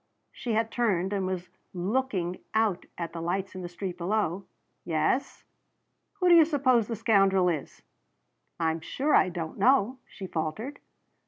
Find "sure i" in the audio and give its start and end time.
8.79-9.29